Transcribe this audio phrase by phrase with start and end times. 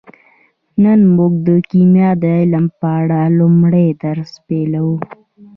[0.83, 4.95] نن موږ د کیمیا د علم په اړه لومړنی درس پیلوو